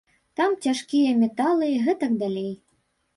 Там 0.39 0.53
цяжкія 0.67 1.11
металы 1.23 1.67
і 1.73 1.75
гэтак 1.89 2.17
далей. 2.25 2.49